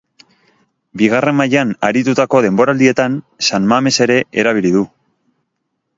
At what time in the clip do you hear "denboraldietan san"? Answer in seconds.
2.47-3.71